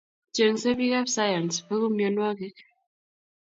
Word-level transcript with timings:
Chengsei 0.35 0.75
bikap 0.79 1.07
sayans, 1.15 1.55
beku 1.67 1.87
mianwokik 1.95 2.57